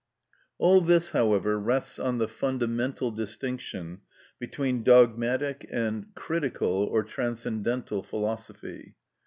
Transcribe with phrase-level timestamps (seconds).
[0.57, 4.01] All this, however, rests on the fundamental distinction
[4.39, 8.95] between dogmatic and critical or transcendental philosophy.